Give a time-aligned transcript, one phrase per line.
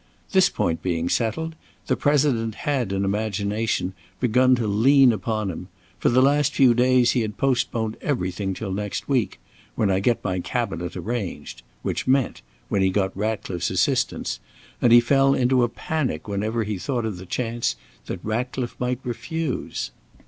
[0.31, 1.53] This point being settled,
[1.85, 5.67] the President had in imagination begun to lean upon him;
[5.99, 9.39] for the last few days he had postponed everything till next week,
[9.75, 14.39] "when I get my Cabinet arranged;" which meant, when he got Ratcliffe's assistance;
[14.81, 17.75] and he fell into a panic whenever he thought of the chance
[18.07, 19.91] that Ratcliffe might refuse.